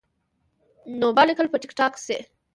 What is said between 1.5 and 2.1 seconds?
به ټيک ټاک